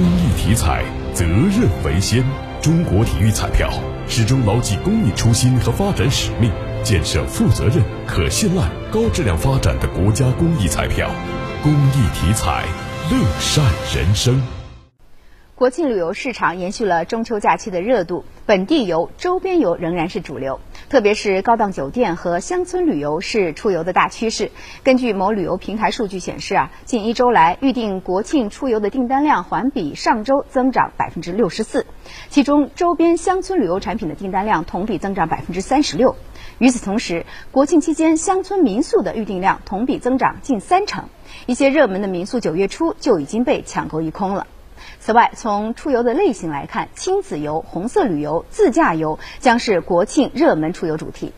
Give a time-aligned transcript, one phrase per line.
[0.00, 2.24] 公益体彩，责任为先。
[2.62, 3.70] 中国体育彩票
[4.08, 6.50] 始终牢记公益初心和发展使命，
[6.82, 11.10] 建设负责任、可信赖、高质量发展的国家公益彩票。
[11.62, 12.64] 公益体彩，
[13.10, 13.62] 乐善
[13.94, 14.40] 人生。
[15.54, 20.58] 国庆旅游市场延续了中秋假期的热度，本地游、周边游仍然是主流，
[20.88, 24.50] 特别是高档酒店和乡村旅游是出游的大趋势。
[24.82, 31.86] 根据某旅游平台数据显示啊，近一周来预订国庆出游的订单量环比上周增长百分之六十四，
[32.28, 36.16] 其中周边乡村旅游产品的订单量同比增长百分之三十六。
[36.58, 41.04] 与此同时，国庆期间乡村民宿的预订量同比增长近三成，
[41.46, 44.48] 一些热门的民宿九月初就已经被抢购一空了。
[45.00, 51.32] 此外，从出游的类型来看，亲子游、红色旅游、自驾游将是国庆热门出游主题。